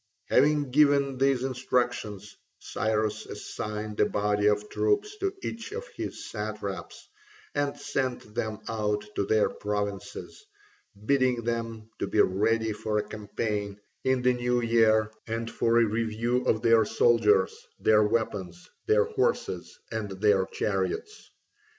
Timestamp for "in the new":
14.03-14.59